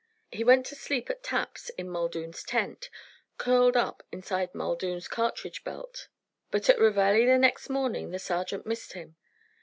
He 0.31 0.43
went 0.43 0.65
to 0.65 0.73
sleep 0.73 1.11
at 1.11 1.21
taps 1.21 1.69
in 1.77 1.87
Muldoon's 1.87 2.41
tent, 2.41 2.89
curled 3.37 3.77
up 3.77 4.01
inside 4.11 4.55
Muldoon's 4.55 5.07
cartridge 5.07 5.63
belt; 5.63 6.07
but 6.49 6.67
at 6.71 6.79
reveille 6.79 7.27
the 7.27 7.37
next 7.37 7.69
morning 7.69 8.09
the 8.09 8.17
sergeant 8.17 8.65
missed 8.65 8.93
him. 8.93 9.15